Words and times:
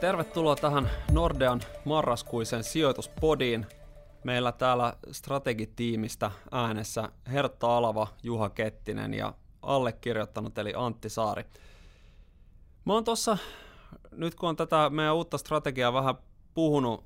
tervetuloa 0.00 0.56
tähän 0.56 0.90
Nordean 1.12 1.60
marraskuisen 1.84 2.64
sijoituspodiin. 2.64 3.66
Meillä 4.24 4.52
täällä 4.52 4.92
strategitiimistä 5.12 6.30
äänessä 6.52 7.08
Hertta 7.32 7.76
Alava, 7.76 8.06
Juha 8.22 8.50
Kettinen 8.50 9.14
ja 9.14 9.34
allekirjoittanut 9.62 10.58
eli 10.58 10.72
Antti 10.76 11.08
Saari. 11.08 11.44
Mä 12.84 12.92
oon 12.92 13.04
tuossa, 13.04 13.38
nyt 14.10 14.34
kun 14.34 14.48
on 14.48 14.56
tätä 14.56 14.90
meidän 14.90 15.14
uutta 15.14 15.38
strategiaa 15.38 15.92
vähän 15.92 16.14
puhunut, 16.54 17.04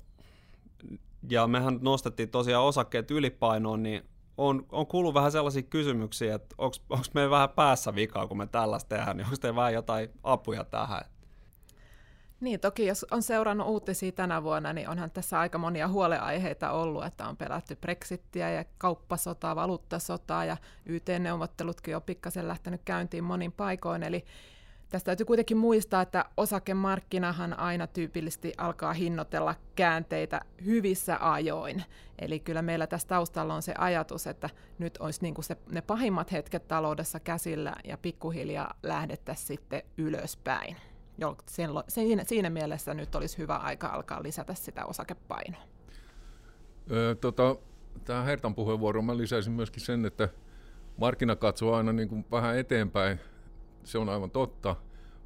ja 1.29 1.47
mehän 1.47 1.79
nostettiin 1.81 2.29
tosiaan 2.29 2.65
osakkeet 2.65 3.11
ylipainoon, 3.11 3.83
niin 3.83 4.09
on, 4.37 4.65
on 4.71 4.87
kuullut 4.87 5.13
vähän 5.13 5.31
sellaisia 5.31 5.63
kysymyksiä, 5.63 6.35
että 6.35 6.55
onko 6.57 6.75
meillä 7.13 7.31
vähän 7.31 7.49
päässä 7.49 7.95
vikaa, 7.95 8.27
kun 8.27 8.37
me 8.37 8.47
tällaista 8.47 8.89
tehdään, 8.89 9.17
niin 9.17 9.25
onko 9.25 9.37
teillä 9.41 9.57
vähän 9.57 9.73
jotain 9.73 10.09
apuja 10.23 10.63
tähän? 10.63 11.14
Niin, 12.39 12.59
toki 12.59 12.85
jos 12.85 13.05
on 13.11 13.23
seurannut 13.23 13.67
uutisia 13.67 14.11
tänä 14.11 14.43
vuonna, 14.43 14.73
niin 14.73 14.89
onhan 14.89 15.11
tässä 15.11 15.39
aika 15.39 15.57
monia 15.57 15.87
huoleaiheita 15.87 16.71
ollut, 16.71 17.05
että 17.05 17.27
on 17.27 17.37
pelätty 17.37 17.75
Brexittiä 17.75 18.51
ja 18.51 18.65
kauppasotaa, 18.77 19.55
valuuttasotaa 19.55 20.45
ja 20.45 20.57
YT-neuvottelutkin 20.85 21.95
on 21.95 22.01
pikkasen 22.01 22.47
lähtenyt 22.47 22.81
käyntiin 22.85 23.23
monin 23.23 23.51
paikoin, 23.51 24.03
eli 24.03 24.25
Tästä 24.89 25.05
täytyy 25.05 25.25
kuitenkin 25.25 25.57
muistaa, 25.57 26.01
että 26.01 26.25
osakemarkkinahan 26.37 27.59
aina 27.59 27.87
tyypillisesti 27.87 28.53
alkaa 28.57 28.93
hinnoitella 28.93 29.55
käänteitä 29.75 30.41
hyvissä 30.65 31.17
ajoin. 31.21 31.83
Eli 32.19 32.39
kyllä 32.39 32.61
meillä 32.61 32.87
tässä 32.87 33.07
taustalla 33.07 33.53
on 33.53 33.61
se 33.61 33.73
ajatus, 33.77 34.27
että 34.27 34.49
nyt 34.79 34.97
olisi 34.97 35.21
niin 35.21 35.33
kuin 35.33 35.45
se, 35.45 35.57
ne 35.71 35.81
pahimmat 35.81 36.31
hetket 36.31 36.67
taloudessa 36.67 37.19
käsillä 37.19 37.75
ja 37.83 37.97
pikkuhiljaa 37.97 38.73
lähdettäisiin 38.83 39.47
sitten 39.47 39.83
ylöspäin. 39.97 40.77
Siinä, 41.87 42.23
siinä 42.23 42.49
mielessä 42.49 42.93
nyt 42.93 43.15
olisi 43.15 43.37
hyvä 43.37 43.55
aika 43.55 43.87
alkaa 43.87 44.23
lisätä 44.23 44.53
sitä 44.53 44.85
osakepainoa. 44.85 45.61
Öö, 46.91 47.15
tota, 47.15 47.55
tähän 48.05 48.25
Hertan 48.25 48.55
puheenvuoroon 48.55 49.05
mä 49.05 49.17
lisäisin 49.17 49.53
myöskin 49.53 49.81
sen, 49.81 50.05
että 50.05 50.29
markkina 50.97 51.35
katsoo 51.35 51.73
aina 51.73 51.93
niin 51.93 52.09
kuin 52.09 52.25
vähän 52.31 52.57
eteenpäin 52.57 53.19
se 53.83 53.97
on 53.97 54.09
aivan 54.09 54.31
totta. 54.31 54.75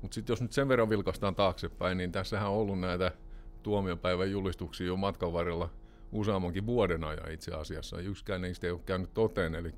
Mutta 0.01 0.15
sitten 0.15 0.33
jos 0.33 0.41
nyt 0.41 0.51
sen 0.51 0.67
verran 0.67 0.89
vilkastaan 0.89 1.35
taaksepäin, 1.35 1.97
niin 1.97 2.11
tässähän 2.11 2.49
on 2.49 2.55
ollut 2.55 2.79
näitä 2.79 3.11
tuomiopäivän 3.63 4.31
julistuksia 4.31 4.87
jo 4.87 4.95
matkan 4.95 5.33
varrella 5.33 5.69
useammankin 6.11 6.65
vuoden 6.65 7.03
ajan 7.03 7.31
itse 7.31 7.51
asiassa. 7.51 7.99
Yksikään 7.99 8.41
niistä 8.41 8.67
ei 8.67 8.71
ole 8.71 8.81
käynyt 8.85 9.13
toteen, 9.13 9.55
eli, 9.55 9.73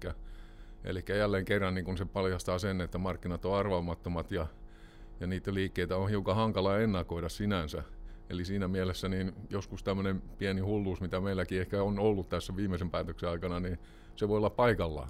eli 0.83 1.03
jälleen 1.09 1.45
kerran 1.45 1.73
niin 1.73 1.85
kun 1.85 1.97
se 1.97 2.05
paljastaa 2.05 2.59
sen, 2.59 2.81
että 2.81 2.97
markkinat 2.97 3.45
on 3.45 3.55
arvaamattomat 3.55 4.31
ja, 4.31 4.47
ja 5.21 5.27
niitä 5.27 5.53
liikkeitä 5.53 5.97
on 5.97 6.09
hiukan 6.09 6.35
hankala 6.35 6.79
ennakoida 6.79 7.29
sinänsä. 7.29 7.83
Eli 8.29 8.45
siinä 8.45 8.67
mielessä 8.67 9.09
niin 9.09 9.33
joskus 9.49 9.83
tämmöinen 9.83 10.21
pieni 10.21 10.61
hulluus, 10.61 11.01
mitä 11.01 11.21
meilläkin 11.21 11.61
ehkä 11.61 11.83
on 11.83 11.99
ollut 11.99 12.29
tässä 12.29 12.55
viimeisen 12.55 12.91
päätöksen 12.91 13.29
aikana, 13.29 13.59
niin 13.59 13.79
se 14.15 14.27
voi 14.27 14.37
olla 14.37 14.49
paikallaan. 14.49 15.09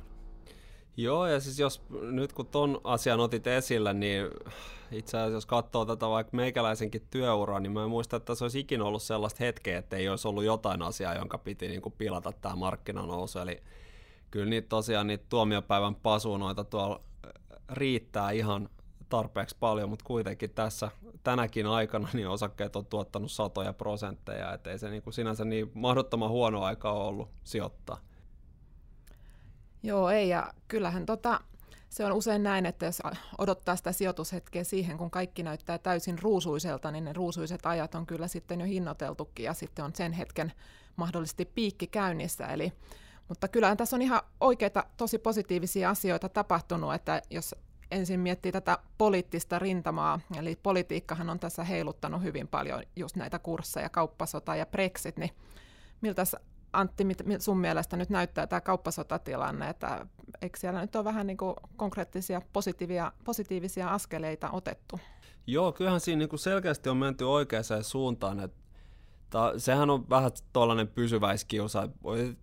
Joo, 0.98 1.28
ja 1.28 1.40
siis 1.40 1.60
jos 1.60 1.82
nyt 2.02 2.34
kun 2.34 2.48
ton 2.48 2.82
asian 2.84 3.20
otit 3.20 3.48
esillä, 3.48 3.94
niin 3.94 4.26
itse 4.92 5.18
asiassa 5.18 5.36
jos 5.36 5.46
katsoo 5.46 5.86
tätä 5.86 6.10
vaikka 6.10 6.38
meikäläisenkin 6.38 7.08
työuraa, 7.12 7.60
niin 7.60 7.72
mä 7.72 7.84
en 7.84 7.90
muista, 7.90 8.18
että 8.18 8.36
se 8.36 8.44
olisi 8.44 8.60
ikinä 8.60 8.84
ollut 8.84 9.04
sellaista 9.04 9.44
hetkeä, 9.44 9.78
että 9.78 9.98
ei 9.98 10.10
olisi 10.10 10.28
ollut 10.28 10.44
jotain 10.44 10.82
asiaa, 10.82 11.16
jonka 11.16 11.38
piti 11.38 11.68
niin 11.68 11.82
kuin 11.82 11.96
pilata 11.98 12.32
tämä 12.32 12.56
markkinanousu. 12.56 13.40
Eli 13.40 13.64
kyllä 14.32 14.50
niitä 14.50 14.70
tosiaan 14.70 15.08
niitä 15.08 15.26
tuomiopäivän 15.30 15.96
pasuunoita 15.96 16.64
tuolla 16.64 17.02
riittää 17.70 18.32
ihan 18.32 18.70
tarpeeksi 19.12 19.56
paljon, 19.60 19.90
mutta 19.90 20.06
kuitenkin 20.06 20.50
tässä 20.50 20.92
tänäkin 21.24 21.68
aikana 21.68 22.10
niin 22.14 22.28
osakkeet 22.28 22.76
on 22.76 22.86
tuottanut 22.86 23.32
satoja 23.32 23.74
prosentteja, 23.74 24.54
ettei 24.54 24.80
se 24.80 24.90
niin 24.90 25.04
kuin 25.04 25.14
sinänsä 25.14 25.46
niin 25.46 25.72
mahdottoman 25.74 26.30
huono 26.30 26.64
aika 26.64 26.92
ole 26.92 27.08
ollut 27.08 27.30
sijoittaa. 27.44 27.98
Joo, 29.84 30.10
ei, 30.10 30.30
ja 30.30 30.54
kyllähän 30.68 31.06
tota, 31.06 31.42
se 31.90 32.06
on 32.06 32.12
usein 32.12 32.44
näin, 32.44 32.66
että 32.66 32.86
jos 32.86 33.02
odottaa 33.38 33.76
sitä 33.76 33.92
sijoitushetkeä 33.92 34.64
siihen, 34.64 34.98
kun 34.98 35.12
kaikki 35.12 35.44
näyttää 35.44 35.78
täysin 35.78 36.20
ruusuiselta, 36.20 36.92
niin 36.92 37.06
ne 37.06 37.14
ruusuiset 37.14 37.66
ajat 37.66 37.96
on 37.96 38.06
kyllä 38.06 38.28
sitten 38.28 38.60
jo 38.60 38.66
hinnoiteltukin, 38.66 39.46
ja 39.46 39.54
sitten 39.54 39.86
on 39.86 39.96
sen 39.96 40.12
hetken 40.12 40.54
mahdollisesti 40.96 41.46
piikki 41.46 41.88
käynnissä. 41.88 42.48
Eli, 42.48 42.74
mutta 43.28 43.48
kyllähän 43.48 43.78
tässä 43.78 43.96
on 43.96 44.02
ihan 44.02 44.22
oikeita, 44.40 44.84
tosi 44.98 45.18
positiivisia 45.18 45.90
asioita 45.90 46.30
tapahtunut, 46.30 46.94
että 46.94 47.22
jos 47.30 47.56
ensin 47.92 48.20
miettii 48.20 48.52
tätä 48.52 48.78
poliittista 48.98 49.60
rintamaa, 49.60 50.20
eli 50.38 50.58
politiikkahan 50.64 51.30
on 51.30 51.40
tässä 51.40 51.64
heiluttanut 51.64 52.24
hyvin 52.24 52.48
paljon 52.48 52.84
just 52.96 53.16
näitä 53.16 53.40
kursseja, 53.40 53.90
kauppasota 53.90 54.56
ja 54.56 54.66
Brexit, 54.66 55.18
niin 55.18 55.32
miltä 56.02 56.24
Antti, 56.74 57.04
sun 57.40 57.58
mielestä 57.58 57.98
nyt 57.98 58.10
näyttää 58.10 58.48
tämä 58.48 58.62
kauppasotatilanne, 58.62 59.70
että 59.70 60.06
eikö 60.42 60.60
siellä 60.60 60.82
nyt 60.82 60.96
ole 60.96 61.04
vähän 61.04 61.28
niin 61.28 61.38
kuin 61.38 61.56
konkreettisia 61.78 62.42
positiivisia, 62.54 63.12
positiivisia 63.24 63.90
askeleita 63.90 64.50
otettu? 64.52 65.00
Joo, 65.48 65.72
kyllähän 65.72 66.00
siinä 66.00 66.20
niin 66.20 66.30
kuin 66.30 66.40
selkeästi 66.40 66.90
on 66.90 66.98
menty 66.98 67.24
oikeaan 67.24 67.64
suuntaan, 67.82 68.40
että 68.40 68.62
Ta, 69.30 69.54
sehän 69.58 69.90
on 69.90 70.10
vähän 70.10 70.32
tuollainen 70.54 70.88
pysyväiskiusa. 70.88 71.90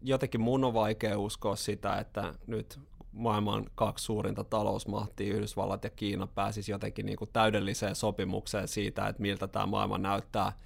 Jotenkin 0.03 0.41
mun 0.41 0.65
on 0.65 0.75
vaikea 0.75 1.19
uskoa 1.19 1.57
sitä, 1.57 1.99
että 1.99 2.35
nyt 2.47 2.81
maailman 3.19 3.65
kaksi 3.75 4.05
suurinta 4.05 4.45
talousmahtia, 4.45 5.35
Yhdysvallat 5.35 5.85
ja 5.85 5.91
Kiina, 5.91 6.27
pääsisi 6.27 6.73
jotenkin 6.73 7.07
niin 7.07 7.19
kuin 7.19 7.31
täydelliseen 7.33 7.95
sopimukseen 7.95 8.69
siitä, 8.69 9.09
että 9.09 9.23
miltä 9.23 9.47
tämä 9.47 9.67
maailma 9.67 9.99
näyttää– 9.99 10.53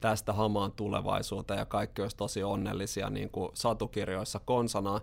tästä 0.00 0.32
hamaan 0.32 0.72
tulevaisuuteen 0.72 1.58
ja 1.58 1.66
kaikki 1.66 2.02
olisi 2.02 2.16
tosi 2.16 2.42
onnellisia 2.42 3.10
niin 3.10 3.30
kuin 3.30 3.50
satukirjoissa 3.54 4.40
konsana. 4.44 5.00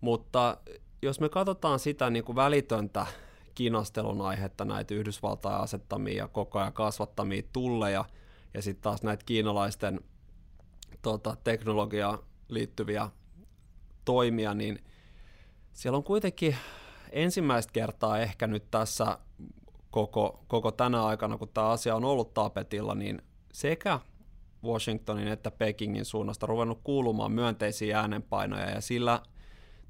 Mutta 0.00 0.56
jos 1.02 1.20
me 1.20 1.28
katsotaan 1.28 1.78
sitä 1.78 2.10
niin 2.10 2.24
kuin 2.24 2.36
välitöntä 2.36 3.06
kinastelun 3.54 4.20
aihetta, 4.20 4.64
näitä 4.64 4.94
Yhdysvaltain 4.94 5.60
asettamia 5.60 6.16
ja 6.16 6.28
koko 6.28 6.58
ajan 6.58 6.72
kasvattamia 6.72 7.42
tulleja, 7.52 8.04
ja 8.54 8.62
sitten 8.62 8.82
taas 8.82 9.02
näitä 9.02 9.24
kiinalaisten 9.26 10.00
tota, 11.02 11.36
teknologiaan 11.44 12.18
liittyviä 12.48 13.08
toimia, 14.04 14.54
niin 14.54 14.84
siellä 15.74 15.96
on 15.96 16.04
kuitenkin 16.04 16.56
ensimmäistä 17.12 17.72
kertaa 17.72 18.18
ehkä 18.18 18.46
nyt 18.46 18.70
tässä 18.70 19.18
koko, 19.90 20.44
koko 20.48 20.72
tänä 20.72 21.04
aikana, 21.04 21.38
kun 21.38 21.48
tämä 21.54 21.68
asia 21.68 21.96
on 21.96 22.04
ollut 22.04 22.34
tapetilla, 22.34 22.94
niin 22.94 23.22
sekä 23.52 24.00
Washingtonin 24.64 25.28
että 25.28 25.50
Pekingin 25.50 26.04
suunnasta 26.04 26.46
ruvennut 26.46 26.80
kuulumaan 26.84 27.32
myönteisiä 27.32 28.00
äänenpainoja 28.00 28.70
ja 28.70 28.80
sillä 28.80 29.22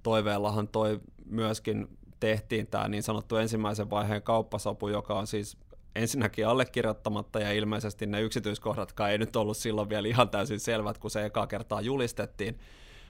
toiveellahan 0.02 0.68
toi 0.68 1.00
myöskin 1.26 1.88
tehtiin 2.20 2.66
tämä 2.66 2.88
niin 2.88 3.02
sanottu 3.02 3.36
ensimmäisen 3.36 3.90
vaiheen 3.90 4.22
kauppasopu, 4.22 4.88
joka 4.88 5.14
on 5.14 5.26
siis 5.26 5.56
ensinnäkin 5.94 6.46
allekirjoittamatta 6.46 7.40
ja 7.40 7.52
ilmeisesti 7.52 8.06
ne 8.06 8.20
yksityiskohdatkaan 8.20 9.10
ei 9.10 9.18
nyt 9.18 9.36
ollut 9.36 9.56
silloin 9.56 9.88
vielä 9.88 10.08
ihan 10.08 10.28
täysin 10.28 10.60
selvät, 10.60 10.98
kun 10.98 11.10
se 11.10 11.24
eka 11.24 11.46
kertaa 11.46 11.80
julistettiin. 11.80 12.58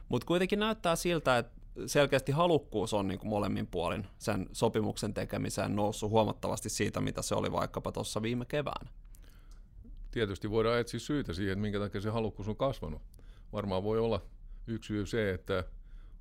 Mutta 0.09 0.27
kuitenkin 0.27 0.59
näyttää 0.59 0.97
siltä, 0.97 1.39
että 1.39 1.64
selkeästi 1.87 2.33
halukkuus 2.33 2.95
on 2.95 3.09
niin 3.09 3.19
kuin 3.19 3.29
molemmin 3.29 3.67
puolin 3.67 4.07
sen 4.19 4.49
sopimuksen 4.53 5.15
tekemiseen 5.15 5.77
noussut 5.77 6.11
huomattavasti 6.11 6.69
siitä, 6.69 7.01
mitä 7.01 7.23
se 7.23 7.35
oli 7.35 7.53
vaikkapa 7.53 7.93
tuossa 7.93 8.23
viime 8.23 8.45
keväänä 8.45 8.91
tietysti 10.15 10.51
voidaan 10.51 10.79
etsiä 10.79 11.01
syitä 11.01 11.33
siihen, 11.33 11.59
minkä 11.59 11.79
takia 11.79 12.01
se 12.01 12.11
halukkuus 12.11 12.49
on 12.49 12.57
kasvanut. 12.57 13.03
Varmaan 13.53 13.85
voi 13.85 13.99
olla 13.99 14.23
yksi 14.67 14.89
syy 14.89 15.07
se, 15.07 15.31
että 15.31 15.65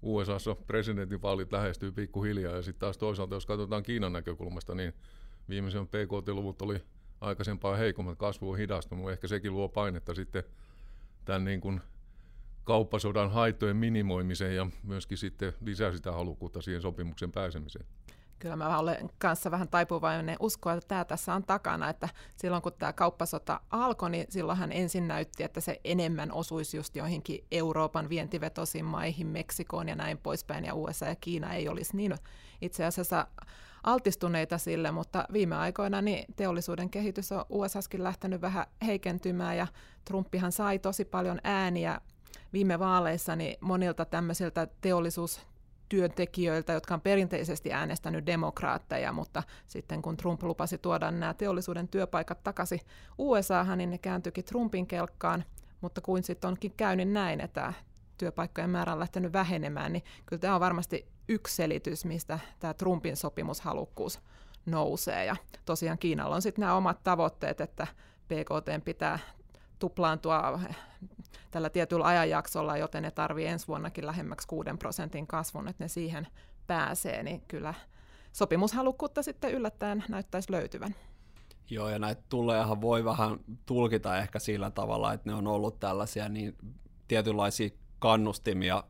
USAssa 0.01 0.55
presidentinvaalit 0.55 1.51
lähestyy 1.51 1.91
pikkuhiljaa, 1.91 2.55
ja 2.55 2.61
sitten 2.61 2.79
taas 2.79 2.97
toisaalta, 2.97 3.35
jos 3.35 3.45
katsotaan 3.45 3.83
Kiinan 3.83 4.13
näkökulmasta, 4.13 4.75
niin 4.75 4.93
viimeisen 5.49 5.87
PKT-luvut 5.87 6.61
oli 6.61 6.81
aikaisempaa 7.21 7.75
heikommat, 7.75 8.17
kasvu 8.17 8.51
on 8.51 8.57
hidastunut, 8.57 9.11
ehkä 9.11 9.27
sekin 9.27 9.53
luo 9.53 9.69
painetta 9.69 10.13
sitten 10.13 10.43
tämän 11.25 11.45
niin 11.45 11.61
kuin 11.61 11.81
kauppasodan 12.63 13.31
haittojen 13.31 13.77
minimoimiseen 13.77 14.55
ja 14.55 14.67
myöskin 14.83 15.17
sitten 15.17 15.53
lisää 15.61 15.91
sitä 15.91 16.11
halukkuutta 16.11 16.61
siihen 16.61 16.81
sopimuksen 16.81 17.31
pääsemiseen. 17.31 17.85
Kyllä 18.39 18.55
mä 18.55 18.79
olen 18.79 19.09
kanssa 19.17 19.51
vähän 19.51 19.67
taipuvainen 19.67 20.37
uskoa, 20.39 20.73
että 20.73 20.87
tämä 20.87 21.05
tässä 21.05 21.33
on 21.33 21.43
takana, 21.43 21.89
että 21.89 22.09
silloin 22.35 22.61
kun 22.61 22.73
tämä 22.79 22.93
kauppasota 22.93 23.61
alkoi, 23.69 24.09
niin 24.09 24.25
silloin 24.29 24.57
hän 24.57 24.71
ensin 24.71 25.07
näytti, 25.07 25.43
että 25.43 25.61
se 25.61 25.79
enemmän 25.83 26.31
osuisi 26.31 26.77
just 26.77 26.95
joihinkin 26.95 27.45
Euroopan 27.51 28.09
vientivetoisiin 28.09 28.85
maihin, 28.85 29.27
Meksikoon 29.27 29.89
ja 29.89 29.95
näin 29.95 30.17
poispäin, 30.17 30.65
ja 30.65 30.75
USA 30.75 31.05
ja 31.05 31.15
Kiina 31.15 31.53
ei 31.53 31.69
olisi 31.69 31.97
niin 31.97 32.15
itse 32.61 32.85
asiassa 32.85 33.27
altistuneita 33.83 34.57
sille, 34.57 34.91
mutta 34.91 35.25
viime 35.33 35.55
aikoina 35.55 36.01
niin 36.01 36.25
teollisuuden 36.35 36.89
kehitys 36.89 37.31
on 37.31 37.45
USAskin 37.49 38.03
lähtenyt 38.03 38.41
vähän 38.41 38.65
heikentymään, 38.85 39.57
ja 39.57 39.67
Trumpihan 40.05 40.51
sai 40.51 40.79
tosi 40.79 41.05
paljon 41.05 41.39
ääniä 41.43 42.01
viime 42.53 42.79
vaaleissa 42.79 43.35
niin 43.35 43.57
monilta 43.61 44.05
tämmöisiltä 44.05 44.67
teollisuus 44.81 45.41
työntekijöiltä, 45.89 46.73
jotka 46.73 46.93
on 46.93 47.01
perinteisesti 47.01 47.73
äänestänyt 47.73 48.25
demokraatteja, 48.25 49.11
mutta 49.11 49.43
sitten 49.67 50.01
kun 50.01 50.17
Trump 50.17 50.43
lupasi 50.43 50.77
tuoda 50.77 51.11
nämä 51.11 51.33
teollisuuden 51.33 51.87
työpaikat 51.87 52.43
takaisin 52.43 52.79
USAhan, 53.17 53.77
niin 53.77 53.89
ne 53.89 53.97
kääntyikin 53.97 54.43
Trumpin 54.43 54.87
kelkkaan, 54.87 55.43
mutta 55.81 56.01
kuin 56.01 56.23
sitten 56.23 56.47
onkin 56.47 56.73
käynyt 56.77 57.09
näin, 57.09 57.41
että 57.41 57.73
työpaikkojen 58.17 58.69
määrä 58.69 58.93
on 58.93 58.99
lähtenyt 58.99 59.33
vähenemään, 59.33 59.93
niin 59.93 60.03
kyllä 60.25 60.39
tämä 60.39 60.55
on 60.55 60.61
varmasti 60.61 61.07
yksi 61.27 61.55
selitys, 61.55 62.05
mistä 62.05 62.39
tämä 62.59 62.73
Trumpin 62.73 63.17
sopimushalukkuus 63.17 64.19
nousee. 64.65 65.25
Ja 65.25 65.35
tosiaan 65.65 65.97
Kiinalla 65.97 66.35
on 66.35 66.41
sitten 66.41 66.61
nämä 66.61 66.75
omat 66.75 67.03
tavoitteet, 67.03 67.61
että 67.61 67.87
PKT 68.27 68.85
pitää 68.85 69.19
tuplaantua 69.83 70.59
tällä 71.51 71.69
tietyllä 71.69 72.05
ajanjaksolla, 72.05 72.77
joten 72.77 73.03
ne 73.03 73.11
tarvii 73.11 73.45
ensi 73.45 73.67
vuonnakin 73.67 74.05
lähemmäksi 74.05 74.47
6 74.47 74.69
prosentin 74.79 75.27
kasvun, 75.27 75.67
että 75.67 75.83
ne 75.83 75.87
siihen 75.87 76.27
pääsee, 76.67 77.23
niin 77.23 77.41
kyllä 77.47 77.73
sopimushalukkuutta 78.31 79.23
sitten 79.23 79.51
yllättäen 79.51 80.03
näyttäisi 80.09 80.51
löytyvän. 80.51 80.95
Joo, 81.69 81.89
ja 81.89 81.99
näitä 81.99 82.21
tullejahan 82.29 82.81
voi 82.81 83.05
vähän 83.05 83.39
tulkita 83.65 84.17
ehkä 84.17 84.39
sillä 84.39 84.71
tavalla, 84.71 85.13
että 85.13 85.29
ne 85.29 85.35
on 85.35 85.47
ollut 85.47 85.79
tällaisia 85.79 86.29
niin 86.29 86.57
tietynlaisia 87.07 87.69
kannustimia 87.99 88.83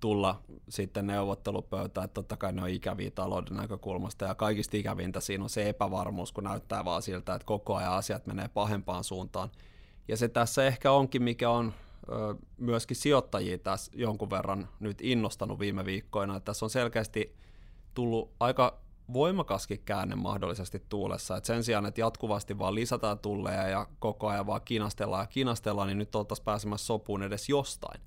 tulla 0.00 0.42
sitten 0.68 1.06
neuvottelupöytään, 1.06 2.04
että 2.04 2.14
totta 2.14 2.36
kai 2.36 2.52
ne 2.52 2.62
on 2.62 2.68
ikäviä 2.68 3.10
talouden 3.10 3.56
näkökulmasta, 3.56 4.24
ja 4.24 4.34
kaikista 4.34 4.76
ikävintä 4.76 5.20
siinä 5.20 5.44
on 5.44 5.50
se 5.50 5.68
epävarmuus, 5.68 6.32
kun 6.32 6.44
näyttää 6.44 6.84
vaan 6.84 7.02
siltä, 7.02 7.34
että 7.34 7.46
koko 7.46 7.74
ajan 7.76 7.92
asiat 7.92 8.26
menee 8.26 8.48
pahempaan 8.48 9.04
suuntaan. 9.04 9.50
Ja 10.08 10.16
se 10.16 10.28
tässä 10.28 10.66
ehkä 10.66 10.92
onkin, 10.92 11.22
mikä 11.22 11.50
on 11.50 11.74
myöskin 12.56 12.96
sijoittajia 12.96 13.58
tässä 13.58 13.92
jonkun 13.94 14.30
verran 14.30 14.68
nyt 14.80 14.98
innostanut 15.00 15.58
viime 15.58 15.84
viikkoina, 15.84 16.36
että 16.36 16.44
tässä 16.44 16.66
on 16.66 16.70
selkeästi 16.70 17.36
tullut 17.94 18.30
aika 18.40 18.80
voimakaskin 19.12 19.82
käänne 19.84 20.14
mahdollisesti 20.14 20.82
tuulessa. 20.88 21.36
Et 21.36 21.44
sen 21.44 21.64
sijaan, 21.64 21.86
että 21.86 22.00
jatkuvasti 22.00 22.58
vaan 22.58 22.74
lisätään 22.74 23.18
tulleja 23.18 23.68
ja 23.68 23.86
koko 23.98 24.28
ajan 24.28 24.46
vaan 24.46 24.60
kinastellaan 24.64 25.22
ja 25.22 25.26
kinastellaan, 25.26 25.88
niin 25.88 25.98
nyt 25.98 26.14
oltaisiin 26.14 26.44
pääsemässä 26.44 26.86
sopuun 26.86 27.22
edes 27.22 27.48
jostain. 27.48 28.00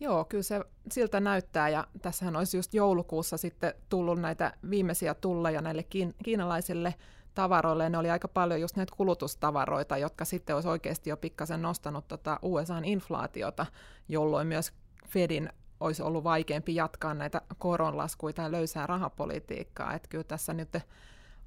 Joo, 0.00 0.24
kyllä 0.24 0.42
se 0.42 0.60
siltä 0.92 1.20
näyttää, 1.20 1.68
ja 1.68 1.86
tässähän 2.02 2.36
olisi 2.36 2.56
just 2.56 2.74
joulukuussa 2.74 3.36
sitten 3.36 3.74
tullut 3.88 4.20
näitä 4.20 4.52
viimeisiä 4.70 5.14
tulleja 5.14 5.60
näille 5.60 5.84
kiinalaisille 6.24 6.94
tavaroille, 7.36 7.88
ne 7.88 7.98
oli 7.98 8.10
aika 8.10 8.28
paljon 8.28 8.60
just 8.60 8.76
näitä 8.76 8.94
kulutustavaroita, 8.96 9.96
jotka 9.96 10.24
sitten 10.24 10.54
olisi 10.54 10.68
oikeasti 10.68 11.10
jo 11.10 11.16
pikkasen 11.16 11.62
nostanut 11.62 12.08
tota 12.08 12.38
USAn 12.42 12.84
inflaatiota, 12.84 13.66
jolloin 14.08 14.46
myös 14.46 14.72
Fedin 15.08 15.50
olisi 15.80 16.02
ollut 16.02 16.24
vaikeampi 16.24 16.74
jatkaa 16.74 17.14
näitä 17.14 17.40
koronlaskuja 17.58 18.32
tai 18.32 18.52
löysää 18.52 18.86
rahapolitiikkaa. 18.86 19.94
Että 19.94 20.08
kyllä 20.08 20.24
tässä 20.24 20.54
nyt 20.54 20.68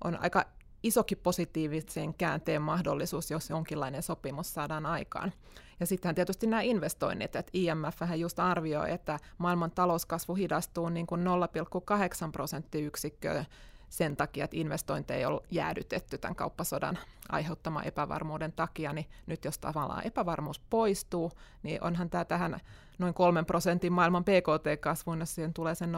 on 0.04 0.18
aika 0.22 0.46
isokin 0.84 1.18
positiivisen 1.18 2.14
käänteen 2.14 2.62
mahdollisuus, 2.62 3.32
jos 3.32 3.50
jonkinlainen 3.50 4.04
sopimus 4.04 4.54
saadaan 4.54 4.86
aikaan. 4.86 5.34
Ja 5.80 5.86
sitten 5.86 6.16
tietysti 6.16 6.48
nämä 6.48 6.62
investoinnit, 6.62 7.36
että 7.36 7.52
IMF 7.54 8.02
just 8.16 8.40
arvioi, 8.40 8.92
että 8.92 9.20
maailman 9.38 9.72
talouskasvu 9.72 10.36
hidastuu 10.36 10.90
niin 10.90 11.08
kuin 11.08 11.22
0,8 11.26 12.32
prosenttiyksikköä 12.32 13.46
sen 13.90 14.18
takia, 14.18 14.46
että 14.46 14.58
investointeja 14.58 15.30
on 15.30 15.40
jäädytetty 15.52 16.18
tämän 16.18 16.36
kauppasodan 16.36 16.98
aiheuttaman 17.30 17.88
epävarmuuden 17.88 18.52
takia, 18.52 18.94
niin 18.94 19.10
nyt 19.26 19.46
jos 19.46 19.60
tavallaan 19.60 20.08
epävarmuus 20.08 20.60
poistuu, 20.60 21.32
niin 21.64 21.84
onhan 21.84 22.10
tämä 22.10 22.26
tähän 22.26 22.60
noin 23.00 23.14
kolmen 23.14 23.46
prosentin 23.46 23.94
maailman 23.94 24.24
PKT-kasvuun, 24.24 25.20
jos 25.20 25.36
siihen 25.36 25.54
tulee 25.54 25.76
sen 25.76 25.92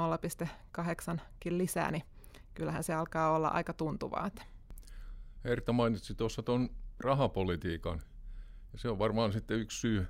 0,8kin 0.78 1.58
lisää, 1.58 1.92
niin 1.92 2.04
kyllähän 2.54 2.84
se 2.84 2.94
alkaa 2.94 3.32
olla 3.32 3.48
aika 3.48 3.74
tuntuvaa. 3.74 4.32
Erta 5.46 5.74
mainitsi 5.74 6.16
tuossa 6.16 6.44
tuon 6.44 6.70
rahapolitiikan, 7.00 8.02
ja 8.74 8.80
se 8.80 8.90
on 8.90 9.00
varmaan 9.00 9.34
sitten 9.34 9.60
yksi 9.60 9.80
syy 9.80 10.08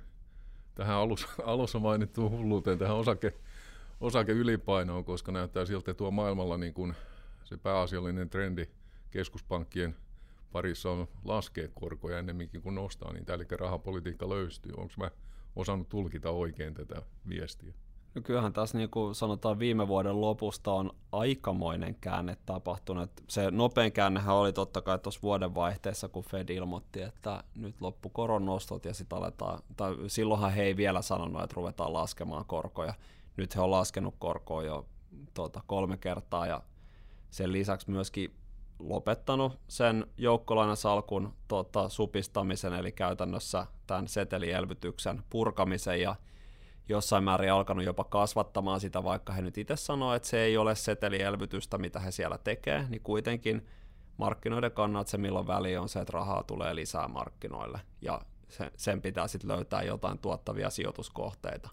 tähän 0.74 0.96
alussa, 0.96 1.28
alussa 1.44 1.78
mainittuun 1.78 2.30
hulluuteen, 2.30 2.78
tähän 2.78 2.96
osake, 2.96 3.34
osake 4.00 4.32
ylipainoon, 4.32 5.04
koska 5.04 5.32
näyttää 5.32 5.64
siltä, 5.64 5.90
että 5.90 5.98
tuo 5.98 6.10
maailmalla 6.10 6.58
niin 6.58 6.74
kuin 6.74 6.94
se 7.52 7.58
pääasiallinen 7.58 8.30
trendi 8.30 8.66
keskuspankkien 9.10 9.96
parissa 10.52 10.90
on 10.90 11.08
laskea 11.24 11.68
korkoja 11.74 12.18
ennemminkin 12.18 12.62
kuin 12.62 12.74
nostaa 12.74 13.12
niitä, 13.12 13.34
eli 13.34 13.44
rahapolitiikka 13.50 14.28
löystyy. 14.28 14.72
Onko 14.76 14.94
mä 14.96 15.10
osannut 15.56 15.88
tulkita 15.88 16.30
oikein 16.30 16.74
tätä 16.74 17.02
viestiä? 17.28 17.74
No 18.14 18.22
kyllähän 18.22 18.52
tässä 18.52 18.78
niin 18.78 18.90
kuin 18.90 19.14
sanotaan 19.14 19.58
viime 19.58 19.88
vuoden 19.88 20.20
lopusta 20.20 20.72
on 20.72 20.90
aikamoinen 21.12 21.94
käänne 21.94 22.36
tapahtunut. 22.46 23.10
Se 23.28 23.50
nopein 23.50 23.92
käännehän 23.92 24.34
oli 24.34 24.52
totta 24.52 24.82
kai 24.82 24.98
tuossa 24.98 25.20
vuoden 25.22 25.54
vaihteessa, 25.54 26.08
kun 26.08 26.24
Fed 26.24 26.48
ilmoitti, 26.48 27.02
että 27.02 27.44
nyt 27.54 27.80
loppu 27.80 28.08
koronnostot 28.08 28.84
ja 28.84 28.94
sitten 28.94 29.18
aletaan, 29.18 29.62
tai 29.76 29.96
silloinhan 30.06 30.52
he 30.52 30.62
ei 30.62 30.76
vielä 30.76 31.02
sanonut, 31.02 31.42
että 31.42 31.54
ruvetaan 31.56 31.92
laskemaan 31.92 32.44
korkoja. 32.44 32.94
Nyt 33.36 33.56
he 33.56 33.60
on 33.60 33.70
laskenut 33.70 34.14
korkoa 34.18 34.62
jo 34.62 34.86
tuota, 35.34 35.60
kolme 35.66 35.96
kertaa 35.96 36.46
ja 36.46 36.62
sen 37.32 37.52
lisäksi 37.52 37.90
myöskin 37.90 38.34
lopettanut 38.78 39.58
sen 39.68 40.06
joukkolainasalkun 40.18 41.32
tota, 41.48 41.88
supistamisen, 41.88 42.72
eli 42.72 42.92
käytännössä 42.92 43.66
tämän 43.86 44.08
setelielvytyksen 44.08 45.22
purkamisen 45.30 46.00
ja 46.00 46.16
jossain 46.88 47.24
määrin 47.24 47.52
alkanut 47.52 47.84
jopa 47.84 48.04
kasvattamaan 48.04 48.80
sitä, 48.80 49.04
vaikka 49.04 49.32
he 49.32 49.42
nyt 49.42 49.58
itse 49.58 49.76
sanoo, 49.76 50.14
että 50.14 50.28
se 50.28 50.40
ei 50.40 50.56
ole 50.56 50.74
setelielvytystä, 50.74 51.78
mitä 51.78 52.00
he 52.00 52.10
siellä 52.10 52.38
tekee, 52.38 52.86
niin 52.88 53.02
kuitenkin 53.02 53.66
markkinoiden 54.16 54.72
kannalta 54.72 55.10
se 55.10 55.18
milloin 55.18 55.46
väli 55.46 55.76
on 55.76 55.88
se, 55.88 56.00
että 56.00 56.12
rahaa 56.12 56.42
tulee 56.42 56.74
lisää 56.74 57.08
markkinoille 57.08 57.80
ja 58.00 58.20
sen 58.76 59.02
pitää 59.02 59.28
sitten 59.28 59.50
löytää 59.56 59.82
jotain 59.82 60.18
tuottavia 60.18 60.70
sijoituskohteita 60.70 61.70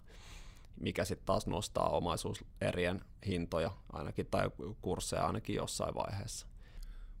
mikä 0.80 1.04
sitten 1.04 1.26
taas 1.26 1.46
nostaa 1.46 1.88
omaisuuserien 1.88 3.00
hintoja 3.26 3.70
ainakin 3.92 4.26
tai 4.30 4.50
kursseja 4.82 5.26
ainakin 5.26 5.56
jossain 5.56 5.94
vaiheessa. 5.94 6.46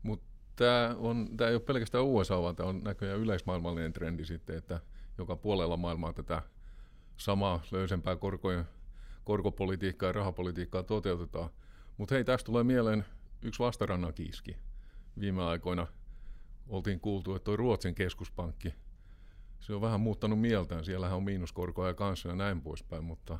Mutta 0.02 0.26
tämä, 0.56 0.96
on, 0.98 1.28
ei 1.48 1.54
ole 1.54 1.60
pelkästään 1.60 2.04
USA, 2.04 2.42
vaan 2.42 2.56
tämä 2.56 2.68
on 2.68 2.84
näköjään 2.84 3.20
yleismaailmallinen 3.20 3.92
trendi 3.92 4.24
sitten, 4.24 4.56
että 4.56 4.80
joka 5.18 5.36
puolella 5.36 5.76
maailmaa 5.76 6.12
tätä 6.12 6.42
samaa 7.16 7.62
löysempää 7.70 8.16
korkojen, 8.16 8.64
korkopolitiikkaa 9.24 10.08
ja 10.08 10.12
rahapolitiikkaa 10.12 10.82
toteutetaan. 10.82 11.50
Mutta 11.96 12.14
hei, 12.14 12.24
tästä 12.24 12.46
tulee 12.46 12.64
mieleen 12.64 13.04
yksi 13.42 13.62
vastarannan 13.62 14.14
kiiski. 14.14 14.56
Viime 15.20 15.42
aikoina 15.42 15.86
oltiin 16.68 17.00
kuultu, 17.00 17.34
että 17.34 17.44
tuo 17.44 17.56
Ruotsin 17.56 17.94
keskuspankki, 17.94 18.74
se 19.60 19.74
on 19.74 19.80
vähän 19.80 20.00
muuttanut 20.00 20.40
mieltään. 20.40 20.84
Siellähän 20.84 21.16
on 21.16 21.22
miinuskorkoja 21.22 21.94
kanssa 21.94 22.28
ja 22.28 22.34
näin 22.34 22.60
poispäin, 22.60 23.04
mutta 23.04 23.38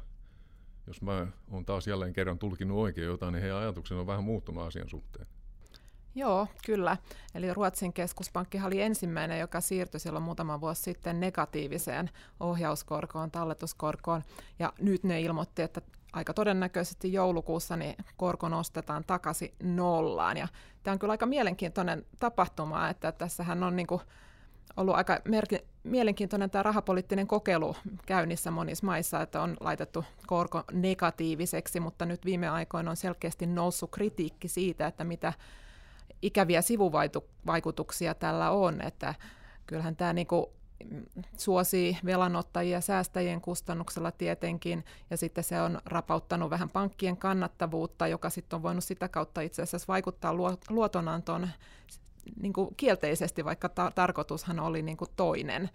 jos 0.91 1.03
mä 1.03 1.27
oon 1.51 1.65
taas 1.65 1.87
jälleen 1.87 2.13
kerran 2.13 2.39
tulkinut 2.39 2.79
oikein 2.79 3.07
jotain, 3.07 3.33
niin 3.33 3.43
heidän 3.43 3.59
ajatuksensa 3.59 4.01
on 4.01 4.07
vähän 4.07 4.25
muuttunut 4.25 4.67
asian 4.67 4.89
suhteen. 4.89 5.27
Joo, 6.15 6.47
kyllä. 6.67 6.97
Eli 7.35 7.55
Ruotsin 7.55 7.93
keskuspankki 7.93 8.61
oli 8.67 8.83
ensimmäinen, 8.83 9.41
joka 9.41 9.61
siirtyi 9.61 10.01
silloin 10.01 10.23
muutama 10.23 10.61
vuosi 10.61 10.83
sitten 10.83 11.21
negatiiviseen 11.21 12.11
ohjauskorkoon, 12.41 13.31
talletuskorkoon. 13.31 14.23
Ja 14.59 14.73
nyt 14.81 15.05
ne 15.05 15.21
ilmoitti, 15.21 15.63
että 15.63 15.81
aika 16.13 16.35
todennäköisesti 16.35 17.13
joulukuussa 17.13 17.77
niin 17.77 17.97
korko 18.17 18.49
nostetaan 18.49 19.05
takaisin 19.05 19.55
nollaan. 19.63 20.37
Ja 20.37 20.49
tämä 20.83 20.93
on 20.93 20.99
kyllä 20.99 21.13
aika 21.13 21.27
mielenkiintoinen 21.27 22.07
tapahtuma, 22.19 22.89
että 22.89 23.13
tässähän 23.13 23.63
on 23.63 23.77
niin 23.77 23.87
kuin 23.87 24.03
ollut 24.77 24.95
aika 24.95 25.21
merki- 25.29 25.65
mielenkiintoinen 25.83 26.51
tämä 26.51 26.63
rahapoliittinen 26.63 27.27
kokeilu 27.27 27.77
käynnissä 28.07 28.51
monissa 28.51 28.87
maissa, 28.87 29.23
että 29.23 29.43
on 29.43 29.57
laitettu 29.61 30.05
korko 30.27 30.65
negatiiviseksi, 30.73 31.81
mutta 31.81 32.07
nyt 32.07 32.25
viime 32.25 32.49
aikoina 32.49 32.91
on 32.91 32.97
selkeästi 32.97 33.47
noussut 33.47 33.91
kritiikki 33.91 34.49
siitä, 34.49 34.87
että 34.87 35.05
mitä 35.05 35.33
ikäviä 36.23 36.63
sivuvaikutuksia 36.63 38.15
tällä 38.15 38.51
on, 38.51 38.81
että 38.81 39.15
kyllähän 39.67 39.97
tämä 39.97 40.13
niinku 40.13 40.53
suosii 41.37 41.99
velanottajia 42.05 42.81
säästäjien 42.81 43.41
kustannuksella 43.41 44.13
tietenkin, 44.13 44.85
ja 45.11 45.17
sitten 45.17 45.45
se 45.45 45.61
on 45.61 45.81
rapauttanut 45.85 46.51
vähän 46.51 46.71
pankkien 46.71 47.17
kannattavuutta, 47.17 48.07
joka 48.07 48.31
sitten 48.31 48.57
on 48.57 48.63
voinut 48.63 48.85
sitä 48.85 49.09
kautta 49.09 49.41
itse 49.41 49.63
asiassa 49.63 49.89
vaikuttaa 49.89 50.35
luotonantoon 50.71 51.49
niin 52.43 52.53
kuin 52.53 52.75
kielteisesti, 52.77 53.45
vaikka 53.45 53.69
ta- 53.69 53.93
tarkoitushan 53.95 54.61
oli 54.61 54.83
niin 54.83 54.97
kuin 54.97 55.11
toinen. 55.17 55.71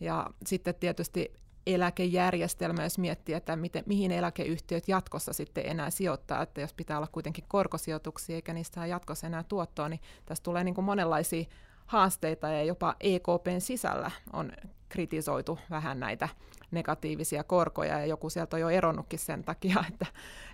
Ja 0.00 0.26
sitten 0.46 0.74
tietysti 0.74 1.32
eläkejärjestelmä, 1.66 2.82
jos 2.82 2.98
miettii, 2.98 3.34
että 3.34 3.56
miten, 3.56 3.82
mihin 3.86 4.12
eläkeyhtiöt 4.12 4.88
jatkossa 4.88 5.32
sitten 5.32 5.66
enää 5.66 5.90
sijoittaa, 5.90 6.42
että 6.42 6.60
jos 6.60 6.74
pitää 6.74 6.96
olla 6.96 7.08
kuitenkin 7.12 7.44
korkosijoituksia 7.48 8.36
eikä 8.36 8.52
niistä 8.52 8.86
jatkossa 8.86 9.26
enää 9.26 9.42
tuottoa, 9.42 9.88
niin 9.88 10.00
tässä 10.26 10.44
tulee 10.44 10.64
niin 10.64 10.74
kuin 10.74 10.84
monenlaisia 10.84 11.44
haasteita 11.86 12.48
ja 12.48 12.62
jopa 12.62 12.96
EKPn 13.00 13.60
sisällä 13.60 14.10
on 14.32 14.52
kritisoitu 14.88 15.58
vähän 15.70 16.00
näitä 16.00 16.28
negatiivisia 16.70 17.44
korkoja 17.44 17.98
ja 17.98 18.06
joku 18.06 18.30
sieltä 18.30 18.56
on 18.56 18.60
jo 18.60 18.68
eronnutkin 18.68 19.18
sen 19.18 19.44
takia, 19.44 19.84
että 19.92 20.06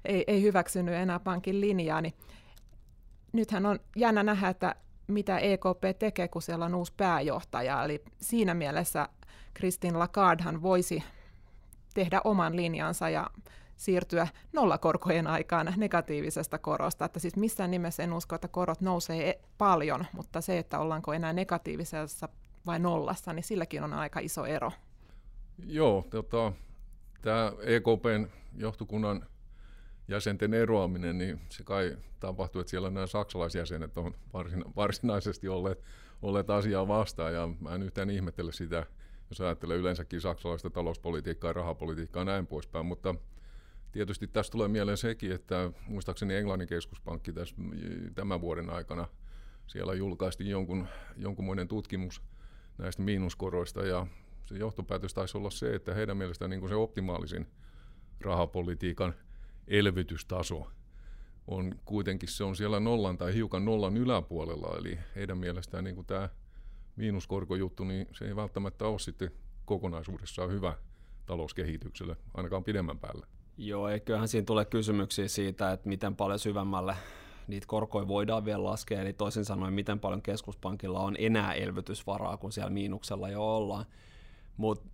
ei, 0.05 0.25
ei 0.27 0.43
hyväksynyt 0.43 0.95
enää 0.95 1.21
pankin 1.21 1.61
linjaa, 1.61 2.01
niin 2.01 2.15
nythän 3.33 3.67
on 3.67 3.79
jännä 3.97 4.23
nähdä, 4.23 4.49
että 4.49 4.75
mitä 5.11 5.38
EKP 5.38 5.99
tekee, 5.99 6.29
kun 6.29 6.43
siellä 6.43 6.64
on 6.64 6.75
uusi 6.75 6.93
pääjohtaja. 6.97 7.85
Eli 7.85 8.05
siinä 8.21 8.55
mielessä 8.55 9.09
Kristin 9.55 9.99
Lagardehan 9.99 10.62
voisi 10.62 11.05
tehdä 11.95 12.21
oman 12.25 12.57
linjansa 12.57 13.09
ja 13.09 13.31
siirtyä 13.76 14.29
nollakorkojen 14.52 15.26
aikaan 15.26 15.75
negatiivisesta 15.76 16.59
korosta. 16.59 17.05
Että 17.05 17.19
siis 17.19 17.37
missään 17.37 17.71
nimessä 17.71 18.02
en 18.02 18.12
usko, 18.12 18.35
että 18.35 18.49
korot 18.49 18.81
nousee 18.81 19.31
e- 19.31 19.40
paljon, 19.59 20.07
mutta 20.12 20.40
se, 20.40 20.59
että 20.59 20.79
ollaanko 20.79 21.12
enää 21.12 21.33
negatiivisessa 21.33 22.29
vai 22.67 22.79
nollassa, 22.79 23.33
niin 23.33 23.45
silläkin 23.45 23.85
on 23.85 23.93
aika 23.93 24.21
iso 24.21 24.47
ero. 24.47 24.73
Joo, 25.67 26.07
tota, 26.11 26.52
tämä 27.23 27.52
EKPn 27.61 28.26
johtokunnan 28.57 29.26
jäsenten 30.11 30.55
eroaminen, 30.55 31.19
niin 31.19 31.40
se 31.49 31.64
kai 31.64 31.97
tapahtuu, 32.21 32.61
että 32.61 32.71
siellä 32.71 32.90
nämä 32.90 33.07
saksalaisjäsenet 33.07 33.99
on 33.99 34.14
varsinaisesti 34.76 35.49
olleet, 35.49 35.83
olleet 36.23 36.50
asiaa 36.50 36.88
vastaan, 36.88 37.35
ja 37.35 37.49
mä 37.61 37.75
en 37.75 37.83
yhtään 37.83 38.11
ihmettele 38.11 38.52
sitä, 38.52 38.87
jos 39.31 39.40
ajattelee 39.40 39.76
yleensäkin 39.76 40.21
saksalaista 40.21 40.71
talouspolitiikkaa 40.71 41.49
ja 41.49 41.52
rahapolitiikkaa 41.52 42.21
ja 42.21 42.25
näin 42.25 42.47
poispäin, 42.47 42.87
mutta 42.87 43.14
tietysti 43.93 44.26
tässä 44.26 44.52
tulee 44.52 44.69
mieleen 44.69 44.97
sekin, 44.97 45.33
että 45.33 45.71
muistaakseni 45.87 46.35
Englannin 46.35 46.69
keskuspankki 46.69 47.33
tässä, 47.33 47.57
tämän 48.14 48.40
vuoden 48.40 48.71
aikana 48.71 49.09
siellä 49.67 49.95
julkaistiin 49.95 50.50
jonkun, 50.50 50.88
jonkunmoinen 51.17 51.69
tutkimus 51.69 52.23
näistä 52.79 53.02
miinuskoroista. 53.02 53.83
Ja 53.83 54.07
se 54.45 54.55
johtopäätös 54.55 55.14
taisi 55.14 55.38
olla 55.38 55.50
se, 55.50 55.75
että 55.75 55.95
heidän 55.95 56.17
mielestään 56.17 56.50
niin 56.50 56.61
kuin 56.61 56.71
se 56.71 56.75
optimaalisin 56.75 57.47
rahapolitiikan 58.21 59.14
elvytystaso 59.69 60.67
on 61.47 61.75
kuitenkin 61.85 62.29
se 62.29 62.45
on 62.45 62.57
siellä 62.57 62.81
nollan 62.81 63.19
tai 63.19 63.35
hiukan 63.35 63.64
nollan 63.64 63.97
yläpuolella, 63.97 64.79
eli 64.79 64.99
heidän 65.17 65.38
mielestään 65.38 65.85
niin 65.85 65.95
kuin 65.97 66.07
tämä 66.07 66.29
miinuskorkojuttu, 66.97 67.85
niin 67.85 68.07
se 68.12 68.25
ei 68.25 68.37
välttämättä 68.37 68.87
ole 68.87 68.99
sitten 68.99 69.31
kokonaisuudessaan 69.64 70.50
hyvä 70.50 70.76
talouskehitykselle, 71.26 72.17
ainakaan 72.35 72.64
pidemmän 72.64 72.99
päälle. 72.99 73.26
Joo, 73.57 73.88
eiköhän 73.88 74.29
siinä 74.29 74.45
tule 74.45 74.64
kysymyksiä 74.64 75.29
siitä, 75.29 75.73
että 75.73 75.88
miten 75.88 76.17
paljon 76.17 76.38
syvemmälle 76.38 76.97
niitä 77.47 77.67
korkoja 77.67 78.09
voidaan 78.09 78.45
vielä 78.45 78.64
laskea, 78.64 79.00
eli 79.00 79.12
toisin 79.12 79.45
sanoen, 79.45 79.75
miten 79.75 80.00
paljon 80.00 80.23
keskuspankilla 80.23 81.00
on 81.00 81.17
enää 81.19 81.52
elvytysvaraa, 81.52 82.37
kun 82.37 82.52
siellä 82.52 82.71
miinuksella 82.71 83.29
jo 83.29 83.57
ollaan. 83.57 83.87
Mutta 84.57 84.90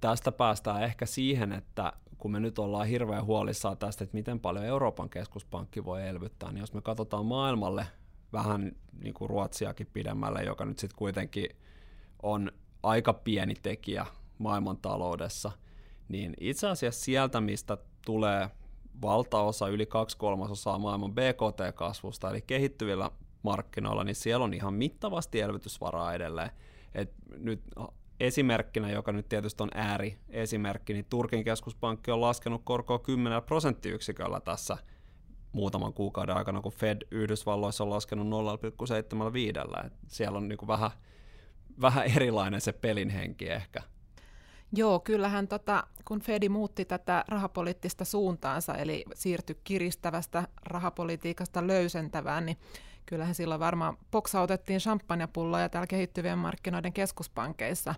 tästä 0.00 0.32
päästään 0.32 0.82
ehkä 0.82 1.06
siihen, 1.06 1.52
että 1.52 1.92
kun 2.18 2.32
me 2.32 2.40
nyt 2.40 2.58
ollaan 2.58 2.86
hirveän 2.86 3.24
huolissaan 3.24 3.78
tästä, 3.78 4.04
että 4.04 4.16
miten 4.16 4.40
paljon 4.40 4.64
Euroopan 4.64 5.10
keskuspankki 5.10 5.84
voi 5.84 6.08
elvyttää, 6.08 6.52
niin 6.52 6.60
jos 6.60 6.74
me 6.74 6.80
katsotaan 6.80 7.26
maailmalle 7.26 7.86
vähän 8.32 8.72
niin 9.02 9.14
kuin 9.14 9.30
Ruotsiakin 9.30 9.88
pidemmälle, 9.92 10.42
joka 10.42 10.64
nyt 10.64 10.78
sitten 10.78 10.98
kuitenkin 10.98 11.48
on 12.22 12.52
aika 12.82 13.12
pieni 13.12 13.54
tekijä 13.54 14.06
maailman 14.38 14.76
taloudessa, 14.76 15.52
niin 16.08 16.34
itse 16.40 16.68
asiassa 16.68 17.04
sieltä, 17.04 17.40
mistä 17.40 17.78
tulee 18.06 18.50
valtaosa, 19.02 19.68
yli 19.68 19.86
kaksi 19.86 20.16
kolmasosaa 20.16 20.78
maailman 20.78 21.12
BKT-kasvusta, 21.12 22.30
eli 22.30 22.42
kehittyvillä 22.42 23.10
markkinoilla, 23.42 24.04
niin 24.04 24.14
siellä 24.14 24.44
on 24.44 24.54
ihan 24.54 24.74
mittavasti 24.74 25.40
elvytysvaraa 25.40 26.14
edelleen. 26.14 26.50
Et 26.94 27.12
nyt 27.38 27.62
esimerkkinä, 28.20 28.90
joka 28.90 29.12
nyt 29.12 29.28
tietysti 29.28 29.62
on 29.62 29.70
ääri 29.74 30.18
esimerkki, 30.28 30.92
niin 30.92 31.06
Turkin 31.10 31.44
keskuspankki 31.44 32.10
on 32.10 32.20
laskenut 32.20 32.62
korkoa 32.64 32.98
10 32.98 33.42
prosenttiyksiköllä 33.42 34.40
tässä 34.40 34.76
muutaman 35.52 35.92
kuukauden 35.92 36.36
aikana, 36.36 36.60
kun 36.60 36.72
Fed 36.72 36.98
Yhdysvalloissa 37.10 37.84
on 37.84 37.90
laskenut 37.90 38.26
0,75. 39.84 39.90
siellä 40.06 40.38
on 40.38 40.48
niin 40.48 40.58
vähän, 40.66 40.90
vähän 41.80 42.06
erilainen 42.16 42.60
se 42.60 42.72
pelin 42.72 43.10
henki 43.10 43.48
ehkä. 43.48 43.82
Joo, 44.72 45.00
kyllähän 45.00 45.48
tota, 45.48 45.86
kun 46.04 46.20
Fedi 46.20 46.48
muutti 46.48 46.84
tätä 46.84 47.24
rahapoliittista 47.28 48.04
suuntaansa, 48.04 48.74
eli 48.74 49.04
siirtyi 49.14 49.60
kiristävästä 49.64 50.48
rahapolitiikasta 50.62 51.66
löysentävään, 51.66 52.46
niin 52.46 52.56
kyllähän 53.06 53.34
silloin 53.34 53.60
varmaan 53.60 53.96
poksautettiin 54.10 54.80
champagnepulloja 54.80 55.68
täällä 55.68 55.86
kehittyvien 55.86 56.38
markkinoiden 56.38 56.92
keskuspankeissa. 56.92 57.94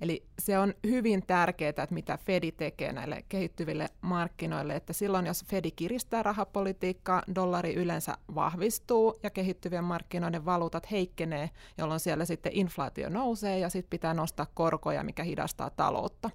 Eli 0.00 0.26
se 0.38 0.58
on 0.58 0.74
hyvin 0.86 1.22
tärkeää, 1.26 1.68
että 1.68 1.86
mitä 1.90 2.18
Fedi 2.18 2.52
tekee 2.52 2.92
näille 2.92 3.24
kehittyville 3.28 3.88
markkinoille, 4.00 4.76
että 4.76 4.92
silloin 4.92 5.26
jos 5.26 5.44
Fedi 5.44 5.70
kiristää 5.70 6.22
rahapolitiikkaa, 6.22 7.22
dollari 7.34 7.74
yleensä 7.74 8.14
vahvistuu 8.34 9.18
ja 9.22 9.30
kehittyvien 9.30 9.84
markkinoiden 9.84 10.44
valuutat 10.44 10.90
heikkenee, 10.90 11.50
jolloin 11.78 12.00
siellä 12.00 12.24
sitten 12.24 12.52
inflaatio 12.54 13.08
nousee 13.08 13.58
ja 13.58 13.68
sitten 13.68 13.90
pitää 13.90 14.14
nostaa 14.14 14.46
korkoja, 14.54 15.04
mikä 15.04 15.22
hidastaa 15.22 15.70
taloutta. 15.70 16.30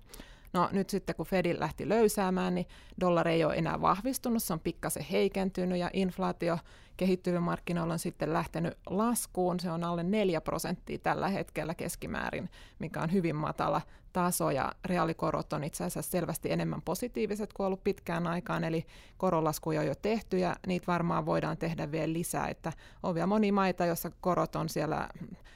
No 0.54 0.70
nyt 0.72 0.90
sitten 0.90 1.16
kun 1.16 1.26
Fedi 1.26 1.60
lähti 1.60 1.90
löysäämään, 1.90 2.56
niin 2.56 2.68
dollari 3.00 3.32
ei 3.32 3.46
ole 3.46 3.56
enää 3.56 3.82
vahvistunut, 3.82 4.44
se 4.44 4.54
on 4.54 4.60
pikkasen 4.60 5.06
heikentynyt 5.12 5.78
ja 5.78 5.90
inflaatio 5.94 6.58
kehittyvien 6.98 7.44
markkinoilla 7.44 7.94
on 7.94 8.00
sitten 8.00 8.34
lähtenyt 8.34 8.78
laskuun. 8.86 9.60
Se 9.60 9.72
on 9.72 9.84
alle 9.84 10.04
4 10.04 10.42
prosenttia 10.42 10.98
tällä 10.98 11.28
hetkellä 11.28 11.76
keskimäärin, 11.76 12.50
mikä 12.80 13.02
on 13.02 13.12
hyvin 13.14 13.36
matala 13.36 13.82
taso 14.14 14.52
ja 14.52 14.72
reaalikorot 14.86 15.54
on 15.54 15.64
itse 15.64 15.84
asiassa 15.84 16.12
selvästi 16.12 16.52
enemmän 16.52 16.82
positiiviset 16.82 17.54
kuin 17.54 17.68
ollut 17.68 17.84
pitkään 17.84 18.28
aikaan, 18.28 18.64
eli 18.64 18.86
koronlaskuja 19.18 19.80
on 19.80 19.88
jo 19.88 19.96
tehty 19.96 20.38
ja 20.38 20.56
niitä 20.68 20.88
varmaan 20.88 21.26
voidaan 21.26 21.58
tehdä 21.58 21.92
vielä 21.92 22.14
lisää, 22.14 22.48
että 22.48 22.74
on 23.04 23.16
vielä 23.16 23.28
moni 23.28 23.52
maita, 23.52 23.86
joissa 23.86 24.12
korot 24.22 24.56
on 24.56 24.70
siellä 24.70 25.10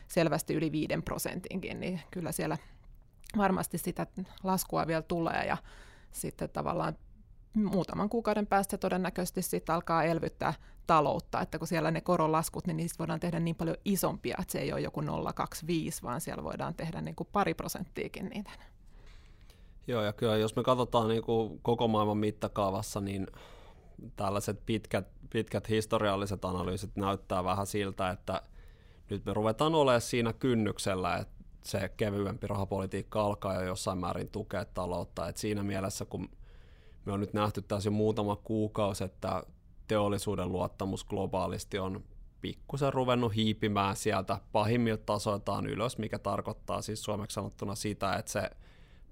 selvästi 0.07 0.53
yli 0.53 0.71
5 0.71 0.87
prosentinkin, 1.05 1.79
niin 1.79 2.01
kyllä 2.11 2.31
siellä 2.31 2.57
varmasti 3.37 3.77
sitä 3.77 4.07
laskua 4.43 4.87
vielä 4.87 5.01
tulee 5.01 5.45
ja 5.45 5.57
sitten 6.11 6.49
tavallaan 6.49 6.97
muutaman 7.53 8.09
kuukauden 8.09 8.47
päästä 8.47 8.77
todennäköisesti 8.77 9.41
sitten 9.41 9.75
alkaa 9.75 10.03
elvyttää 10.03 10.53
taloutta, 10.87 11.41
että 11.41 11.59
kun 11.59 11.67
siellä 11.67 11.91
ne 11.91 12.01
koronlaskut, 12.01 12.67
niin 12.67 12.77
niistä 12.77 12.99
voidaan 12.99 13.19
tehdä 13.19 13.39
niin 13.39 13.55
paljon 13.55 13.77
isompia, 13.85 14.35
että 14.39 14.51
se 14.51 14.59
ei 14.59 14.73
ole 14.73 14.81
joku 14.81 15.01
0,25, 15.01 15.07
vaan 16.03 16.21
siellä 16.21 16.43
voidaan 16.43 16.75
tehdä 16.75 17.01
niin 17.01 17.15
kuin 17.15 17.29
pari 17.31 17.53
prosenttiakin 17.53 18.25
niitä. 18.25 18.51
Joo, 19.87 20.03
ja 20.03 20.13
kyllä 20.13 20.37
jos 20.37 20.55
me 20.55 20.63
katsotaan 20.63 21.07
niin 21.07 21.23
kuin 21.23 21.59
koko 21.61 21.87
maailman 21.87 22.17
mittakaavassa, 22.17 23.01
niin 23.01 23.27
tällaiset 24.15 24.65
pitkät, 24.65 25.07
pitkät 25.29 25.69
historialliset 25.69 26.45
analyysit 26.45 26.95
näyttää 26.95 27.43
vähän 27.43 27.67
siltä, 27.67 28.09
että 28.09 28.41
nyt 29.09 29.25
me 29.25 29.33
ruvetaan 29.33 29.75
olemaan 29.75 30.01
siinä 30.01 30.33
kynnyksellä, 30.33 31.17
että 31.17 31.36
se 31.67 31.89
kevyempi 31.89 32.47
rahapolitiikka 32.47 33.21
alkaa 33.21 33.53
jo 33.53 33.61
jossain 33.61 33.97
määrin 33.97 34.31
tukea 34.31 34.65
taloutta. 34.65 35.27
Et 35.27 35.37
siinä 35.37 35.63
mielessä, 35.63 36.05
kun 36.05 36.29
me 37.05 37.11
on 37.11 37.19
nyt 37.19 37.33
nähty 37.33 37.61
tässä 37.61 37.87
jo 37.87 37.91
muutama 37.91 38.35
kuukausi, 38.35 39.03
että 39.03 39.43
teollisuuden 39.87 40.51
luottamus 40.51 41.03
globaalisti 41.03 41.79
on 41.79 42.03
pikkusen 42.41 42.93
ruvennut 42.93 43.35
hiipimään 43.35 43.95
sieltä 43.95 44.39
pahimmilta 44.51 45.03
tasoiltaan 45.05 45.67
ylös, 45.67 45.97
mikä 45.97 46.19
tarkoittaa 46.19 46.81
siis 46.81 47.03
suomeksi 47.03 47.35
sanottuna 47.35 47.75
sitä, 47.75 48.13
että 48.15 48.31
se 48.31 48.49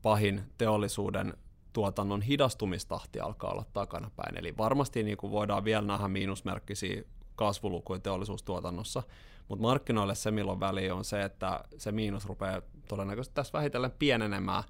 pahin 0.01 0.43
teollisuuden 0.57 1.33
tuotannon 1.73 2.21
hidastumistahti 2.21 3.19
alkaa 3.19 3.51
olla 3.51 3.65
takanapäin. 3.73 4.37
Eli 4.37 4.57
varmasti 4.57 5.03
niin 5.03 5.17
kuin 5.17 5.31
voidaan 5.31 5.63
vielä 5.63 5.87
nähdä 5.87 6.07
miinusmerkkisiä 6.07 7.03
kasvulukuja 7.35 7.99
teollisuustuotannossa, 7.99 9.03
mutta 9.47 9.61
markkinoille 9.61 10.15
se, 10.15 10.31
milloin 10.31 10.59
väli 10.59 10.91
on 10.91 11.05
se, 11.05 11.23
että 11.23 11.63
se 11.77 11.91
miinus 11.91 12.25
rupeaa 12.25 12.61
todennäköisesti 12.87 13.35
tässä 13.35 13.57
vähitellen 13.57 13.91
pienenemään, 13.99 14.63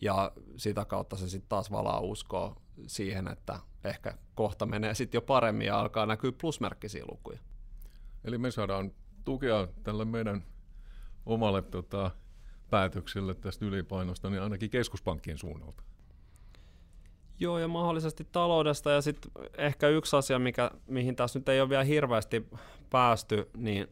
ja 0.00 0.32
sitä 0.56 0.84
kautta 0.84 1.16
se 1.16 1.28
sitten 1.28 1.48
taas 1.48 1.70
valaa 1.70 2.00
uskoa 2.00 2.56
siihen, 2.86 3.28
että 3.28 3.58
ehkä 3.84 4.14
kohta 4.34 4.66
menee 4.66 4.94
sitten 4.94 5.16
jo 5.18 5.22
paremmin 5.22 5.66
ja 5.66 5.80
alkaa 5.80 6.06
näkyä 6.06 6.32
plusmerkkisiä 6.40 7.04
lukuja. 7.10 7.38
Eli 8.24 8.38
me 8.38 8.50
saadaan 8.50 8.92
tukea 9.24 9.68
tälle 9.82 10.04
meidän 10.04 10.44
omalle 11.26 11.62
tota, 11.62 12.10
päätökselle 12.70 13.34
tästä 13.34 13.64
ylipainosta, 13.64 14.30
niin 14.30 14.42
ainakin 14.42 14.70
keskuspankkien 14.70 15.38
suunnalta. 15.38 15.82
Joo, 17.38 17.58
ja 17.58 17.68
mahdollisesti 17.68 18.28
taloudesta. 18.32 18.90
Ja 18.90 19.02
sitten 19.02 19.30
ehkä 19.58 19.88
yksi 19.88 20.16
asia, 20.16 20.38
mikä, 20.38 20.70
mihin 20.86 21.16
tässä 21.16 21.38
nyt 21.38 21.48
ei 21.48 21.60
ole 21.60 21.68
vielä 21.68 21.84
hirveästi 21.84 22.48
päästy, 22.90 23.50
niin 23.56 23.88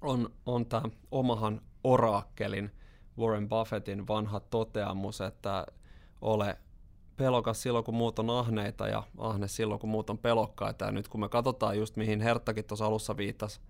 on, 0.00 0.30
on 0.46 0.66
tämä 0.66 0.82
omahan 1.10 1.60
oraakkelin 1.84 2.70
Warren 3.18 3.48
Buffettin 3.48 4.08
vanha 4.08 4.40
toteamus, 4.40 5.20
että 5.20 5.66
ole 6.20 6.58
pelokas 7.16 7.62
silloin, 7.62 7.84
kun 7.84 7.94
muut 7.94 8.18
on 8.18 8.30
ahneita 8.30 8.88
ja 8.88 9.02
ahne 9.18 9.48
silloin, 9.48 9.80
kun 9.80 9.90
muut 9.90 10.10
on 10.10 10.18
pelokkaita. 10.18 10.84
Ja 10.84 10.92
nyt 10.92 11.08
kun 11.08 11.20
me 11.20 11.28
katsotaan 11.28 11.78
just 11.78 11.96
mihin 11.96 12.20
Herttakin 12.20 12.64
tuossa 12.64 12.86
alussa 12.86 13.16
viittasi, 13.16 13.60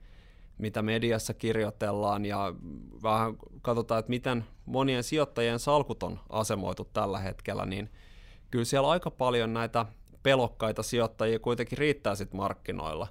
mitä 0.58 0.82
mediassa 0.82 1.34
kirjoitellaan 1.34 2.24
ja 2.24 2.54
vähän 3.02 3.36
katsotaan, 3.62 3.98
että 3.98 4.10
miten 4.10 4.44
monien 4.66 5.04
sijoittajien 5.04 5.58
salkut 5.58 6.02
on 6.02 6.20
asemoitu 6.28 6.84
tällä 6.92 7.18
hetkellä, 7.18 7.66
niin 7.66 7.90
kyllä 8.50 8.64
siellä 8.64 8.90
aika 8.90 9.10
paljon 9.10 9.54
näitä 9.54 9.86
pelokkaita 10.22 10.82
sijoittajia 10.82 11.38
kuitenkin 11.38 11.78
riittää 11.78 12.14
sitten 12.14 12.36
markkinoilla. 12.36 13.08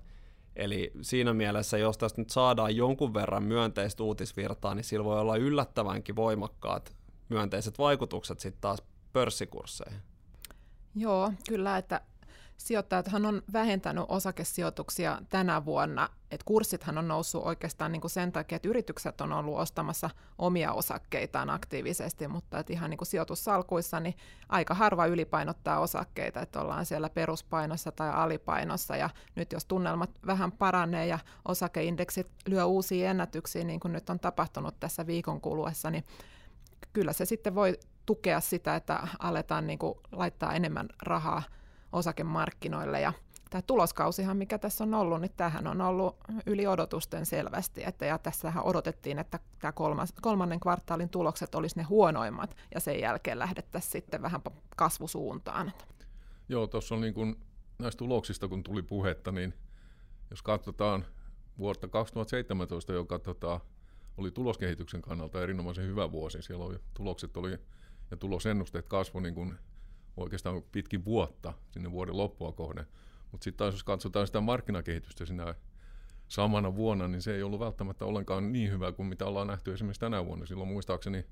Eli 0.59 0.91
siinä 1.01 1.33
mielessä, 1.33 1.77
jos 1.77 1.97
tästä 1.97 2.21
nyt 2.21 2.29
saadaan 2.29 2.75
jonkun 2.75 3.13
verran 3.13 3.43
myönteistä 3.43 4.03
uutisvirtaa, 4.03 4.75
niin 4.75 4.83
sillä 4.83 5.05
voi 5.05 5.19
olla 5.19 5.35
yllättävänkin 5.35 6.15
voimakkaat 6.15 6.95
myönteiset 7.29 7.77
vaikutukset 7.77 8.39
sitten 8.39 8.61
taas 8.61 8.83
pörssikursseihin. 9.13 9.99
Joo, 10.95 11.31
kyllä, 11.49 11.77
että 11.77 12.01
sijoittajathan 12.59 13.25
on 13.25 13.41
vähentänyt 13.53 14.05
osakesijoituksia 14.07 15.21
tänä 15.29 15.65
vuonna. 15.65 16.09
Et 16.31 16.43
kurssithan 16.43 16.97
on 16.97 17.07
noussut 17.07 17.43
oikeastaan 17.45 17.91
niin 17.91 18.01
kuin 18.01 18.11
sen 18.11 18.31
takia, 18.31 18.55
että 18.55 18.67
yritykset 18.67 19.21
on 19.21 19.33
ollut 19.33 19.57
ostamassa 19.57 20.09
omia 20.37 20.73
osakkeitaan 20.73 21.49
aktiivisesti, 21.49 22.27
mutta 22.27 22.59
et 22.59 22.69
ihan 22.69 22.89
niin 22.89 22.97
kuin 22.97 23.07
sijoitussalkuissa 23.07 23.99
niin 23.99 24.15
aika 24.49 24.73
harva 24.73 25.05
ylipainottaa 25.05 25.79
osakkeita, 25.79 26.41
että 26.41 26.61
ollaan 26.61 26.85
siellä 26.85 27.09
peruspainossa 27.09 27.91
tai 27.91 28.09
alipainossa. 28.09 28.95
Ja 28.95 29.09
nyt 29.35 29.51
jos 29.51 29.65
tunnelmat 29.65 30.11
vähän 30.25 30.51
paranee 30.51 31.07
ja 31.07 31.19
osakeindeksit 31.45 32.27
lyö 32.47 32.65
uusia 32.65 33.09
ennätyksiä, 33.09 33.63
niin 33.63 33.79
kuin 33.79 33.93
nyt 33.93 34.09
on 34.09 34.19
tapahtunut 34.19 34.79
tässä 34.79 35.07
viikon 35.07 35.41
kuluessa, 35.41 35.91
niin 35.91 36.03
kyllä 36.93 37.13
se 37.13 37.25
sitten 37.25 37.55
voi 37.55 37.79
tukea 38.05 38.39
sitä, 38.39 38.75
että 38.75 39.07
aletaan 39.19 39.67
niin 39.67 39.79
kuin 39.79 39.99
laittaa 40.11 40.53
enemmän 40.53 40.89
rahaa 41.01 41.43
osakemarkkinoille. 41.91 43.01
Ja 43.01 43.13
tämä 43.50 43.62
tuloskausihan, 43.62 44.38
mikä 44.38 44.58
tässä 44.58 44.84
on 44.84 44.93
ollut, 44.93 45.22
niin 45.22 45.31
tämähän 45.38 45.67
on 45.67 45.81
ollut 45.81 46.17
yli 46.46 46.67
odotusten 46.67 47.25
selvästi. 47.25 47.84
Että, 47.86 48.05
ja 48.05 48.17
tässähän 48.17 48.63
odotettiin, 48.63 49.19
että 49.19 49.39
tämä 49.60 49.72
kolmas, 49.72 50.13
kolmannen 50.22 50.60
kvartaalin 50.60 51.10
tulokset 51.10 51.55
olisi 51.55 51.77
ne 51.77 51.84
huonoimmat, 51.84 52.55
ja 52.74 52.79
sen 52.79 53.00
jälkeen 53.00 53.39
lähdettäisiin 53.39 53.91
sitten 53.91 54.22
vähän 54.22 54.41
kasvusuuntaan. 54.75 55.72
Joo, 56.50 56.67
tuossa 56.67 56.96
on 56.96 57.01
niin 57.01 57.13
kuin 57.13 57.36
näistä 57.79 57.98
tuloksista, 57.98 58.48
kun 58.48 58.63
tuli 58.63 58.81
puhetta, 58.81 59.31
niin 59.31 59.53
jos 60.29 60.41
katsotaan 60.41 61.05
vuotta 61.58 61.88
2017, 61.88 62.93
joka 62.93 63.19
tota, 63.19 63.60
oli 64.17 64.31
tuloskehityksen 64.31 65.01
kannalta 65.01 65.43
erinomaisen 65.43 65.86
hyvä 65.86 66.12
vuosi, 66.12 66.41
siellä 66.41 66.65
oli, 66.65 66.79
tulokset 66.93 67.38
oli 67.38 67.58
ja 68.12 68.17
tulosennusteet 68.17 68.88
kasvoi 68.88 69.22
niin 69.22 69.36
kuin 69.36 69.55
oikeastaan 70.19 70.63
pitkin 70.71 71.05
vuotta 71.05 71.53
sinne 71.71 71.91
vuoden 71.91 72.17
loppua 72.17 72.51
kohden. 72.51 72.85
Mutta 73.31 73.43
sitten 73.43 73.57
taas 73.57 73.73
jos 73.73 73.83
katsotaan 73.83 74.27
sitä 74.27 74.41
markkinakehitystä 74.41 75.25
siinä 75.25 75.55
samana 76.27 76.75
vuonna, 76.75 77.07
niin 77.07 77.21
se 77.21 77.35
ei 77.35 77.43
ollut 77.43 77.59
välttämättä 77.59 78.05
ollenkaan 78.05 78.51
niin 78.51 78.71
hyvä 78.71 78.91
kuin 78.91 79.07
mitä 79.07 79.25
ollaan 79.25 79.47
nähty 79.47 79.73
esimerkiksi 79.73 79.99
tänä 79.99 80.25
vuonna. 80.25 80.45
Silloin 80.45 80.69
muistaakseni 80.69 81.25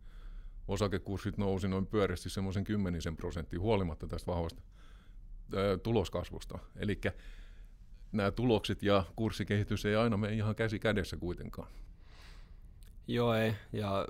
osakekurssit 0.67 1.38
nousi 1.38 1.67
noin 1.67 1.88
pyöreästi 1.88 2.29
semmoisen 2.29 2.63
kymmenisen 2.63 3.15
prosenttia 3.15 3.60
huolimatta 3.60 4.08
tästä 4.08 4.32
vahvasta 4.32 4.62
tuloskasvusta. 5.84 6.60
Eli 6.75 7.01
nämä 8.12 8.32
tulokset 8.32 8.84
ja 8.84 9.03
kurssikehitys 9.15 9.86
ei 9.86 9.96
aina 9.96 10.17
mene 10.17 10.34
ihan 10.34 10.56
käsi 10.56 10.79
kädessä 10.79 11.17
kuitenkaan. 11.17 11.67
Joo 13.08 13.34
ei, 13.34 13.53
ja 13.74 14.08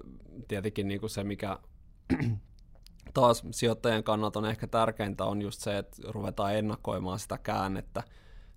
tietenkin 0.47 0.87
niin 0.87 0.99
kuin 0.99 1.09
se, 1.09 1.23
mikä 1.23 1.59
taas 3.13 3.43
sijoittajien 3.51 4.03
kannalta 4.03 4.39
on 4.39 4.45
ehkä 4.45 4.67
tärkeintä 4.67 5.25
on 5.25 5.41
just 5.41 5.61
se, 5.61 5.77
että 5.77 5.97
ruvetaan 6.07 6.55
ennakoimaan 6.55 7.19
sitä 7.19 7.37
käännettä. 7.37 8.03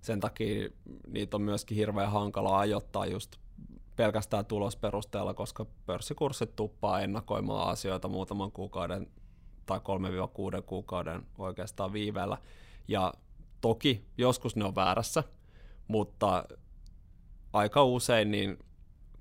Sen 0.01 0.19
takia 0.19 0.69
niitä 1.07 1.37
on 1.37 1.41
myöskin 1.41 1.77
hirveän 1.77 2.11
hankala 2.11 2.59
ajoittaa 2.59 3.05
just 3.05 3.35
pelkästään 3.95 4.45
tulosperusteella, 4.45 5.33
koska 5.33 5.65
pörssikurssit 5.85 6.55
tuppaa 6.55 6.99
ennakoimaan 6.99 7.69
asioita 7.69 8.07
muutaman 8.07 8.51
kuukauden 8.51 9.07
tai 9.65 9.79
3-6 9.79 10.61
kuukauden 10.61 11.25
oikeastaan 11.37 11.93
viiveellä. 11.93 12.37
Ja 12.87 13.13
toki 13.61 14.05
joskus 14.17 14.55
ne 14.55 14.65
on 14.65 14.75
väärässä, 14.75 15.23
mutta 15.87 16.45
aika 17.53 17.83
usein 17.83 18.31
niin 18.31 18.59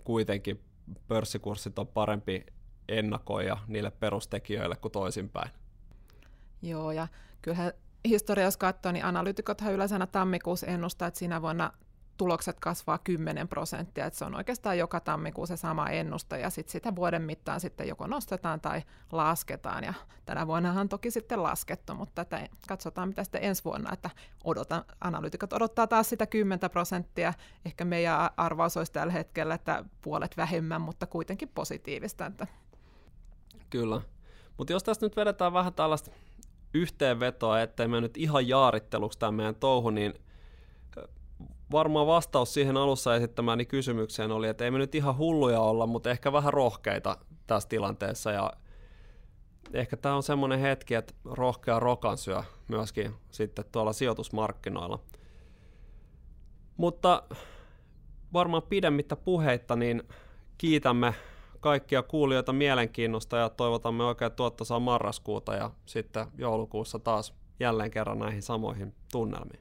kuitenkin 0.04 0.60
pörssikurssit 1.08 1.78
on 1.78 1.86
parempi 1.86 2.46
ennakoija 2.98 3.56
niille 3.66 3.90
perustekijöille 3.90 4.76
kuin 4.76 4.92
toisinpäin. 4.92 5.50
Joo, 6.62 6.92
ja 6.92 7.08
kyllähän 7.42 7.72
historia, 8.04 8.44
jos 8.44 8.56
katsoo, 8.56 8.92
niin 8.92 9.04
analyytikothan 9.04 9.72
yleensä 9.72 10.06
tammikuussa 10.06 10.66
ennustaa, 10.66 11.08
että 11.08 11.18
siinä 11.18 11.42
vuonna 11.42 11.72
tulokset 12.16 12.60
kasvaa 12.60 12.98
10 12.98 13.48
prosenttia, 13.48 14.06
että 14.06 14.18
se 14.18 14.24
on 14.24 14.34
oikeastaan 14.34 14.78
joka 14.78 15.00
tammikuussa 15.00 15.56
se 15.56 15.60
sama 15.60 15.88
ennuste, 15.88 16.38
ja 16.38 16.50
sitten 16.50 16.72
sitä 16.72 16.96
vuoden 16.96 17.22
mittaan 17.22 17.60
sitten 17.60 17.88
joko 17.88 18.06
nostetaan 18.06 18.60
tai 18.60 18.82
lasketaan, 19.12 19.84
ja 19.84 19.94
tänä 20.24 20.46
vuonnahan 20.46 20.88
toki 20.88 21.10
sitten 21.10 21.42
laskettu, 21.42 21.94
mutta 21.94 22.22
että 22.22 22.48
katsotaan 22.68 23.08
mitä 23.08 23.24
sitten 23.24 23.44
ensi 23.44 23.64
vuonna, 23.64 23.92
että 23.92 24.10
odotan, 24.44 24.84
analyytikot 25.00 25.52
odottaa 25.52 25.86
taas 25.86 26.08
sitä 26.08 26.26
10 26.26 26.70
prosenttia, 26.70 27.34
ehkä 27.64 27.84
meidän 27.84 28.30
arvaus 28.36 28.76
olisi 28.76 28.92
tällä 28.92 29.12
hetkellä, 29.12 29.54
että 29.54 29.84
puolet 30.02 30.36
vähemmän, 30.36 30.80
mutta 30.80 31.06
kuitenkin 31.06 31.48
positiivista, 31.48 32.26
että 32.26 32.46
Kyllä. 33.70 34.00
Mutta 34.58 34.72
jos 34.72 34.82
tästä 34.82 35.06
nyt 35.06 35.16
vedetään 35.16 35.52
vähän 35.52 35.74
tällaista 35.74 36.10
yhteenvetoa, 36.74 37.60
ettei 37.60 37.88
me 37.88 38.00
nyt 38.00 38.16
ihan 38.16 38.48
jaaritteluksi 38.48 39.18
tämä 39.18 39.32
meidän 39.32 39.54
touhu, 39.54 39.90
niin 39.90 40.14
varmaan 41.72 42.06
vastaus 42.06 42.54
siihen 42.54 42.76
alussa 42.76 43.16
esittämääni 43.16 43.66
kysymykseen 43.66 44.30
oli, 44.30 44.48
että 44.48 44.64
ei 44.64 44.70
me 44.70 44.78
nyt 44.78 44.94
ihan 44.94 45.16
hulluja 45.16 45.60
olla, 45.60 45.86
mutta 45.86 46.10
ehkä 46.10 46.32
vähän 46.32 46.52
rohkeita 46.52 47.16
tässä 47.46 47.68
tilanteessa 47.68 48.30
ja 48.32 48.52
ehkä 49.72 49.96
tämä 49.96 50.14
on 50.14 50.22
semmoinen 50.22 50.60
hetki, 50.60 50.94
että 50.94 51.14
rohkea 51.24 51.78
rokansyö 51.78 52.42
myöskin 52.68 53.14
sitten 53.30 53.64
tuolla 53.72 53.92
sijoitusmarkkinoilla. 53.92 54.98
Mutta 56.76 57.22
varmaan 58.32 58.62
pidemmittä 58.62 59.16
puheitta, 59.16 59.76
niin 59.76 60.02
kiitämme 60.58 61.14
kaikkia 61.60 62.02
kuulijoita 62.02 62.52
mielenkiinnosta 62.52 63.36
ja 63.36 63.48
toivotamme 63.48 64.04
oikein 64.04 64.32
tuottosaa 64.32 64.80
marraskuuta 64.80 65.54
ja 65.54 65.70
sitten 65.86 66.26
joulukuussa 66.38 66.98
taas 66.98 67.34
jälleen 67.60 67.90
kerran 67.90 68.18
näihin 68.18 68.42
samoihin 68.42 68.94
tunnelmiin. 69.12 69.60